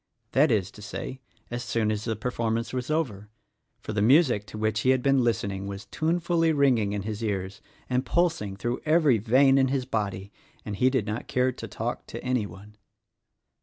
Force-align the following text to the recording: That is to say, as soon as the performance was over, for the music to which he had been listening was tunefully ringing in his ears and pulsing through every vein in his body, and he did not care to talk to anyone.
That 0.31 0.49
is 0.49 0.71
to 0.71 0.81
say, 0.81 1.21
as 1.51 1.63
soon 1.63 1.91
as 1.91 2.05
the 2.05 2.15
performance 2.15 2.73
was 2.73 2.89
over, 2.89 3.29
for 3.81 3.93
the 3.93 4.01
music 4.01 4.47
to 4.47 4.57
which 4.57 4.79
he 4.79 4.89
had 4.89 5.03
been 5.03 5.23
listening 5.23 5.67
was 5.67 5.85
tunefully 5.85 6.51
ringing 6.51 6.91
in 6.91 7.03
his 7.03 7.23
ears 7.23 7.61
and 7.87 8.03
pulsing 8.03 8.55
through 8.57 8.81
every 8.83 9.19
vein 9.19 9.59
in 9.59 9.67
his 9.67 9.85
body, 9.85 10.31
and 10.65 10.77
he 10.77 10.89
did 10.89 11.05
not 11.05 11.27
care 11.27 11.51
to 11.51 11.67
talk 11.67 12.07
to 12.07 12.23
anyone. 12.23 12.77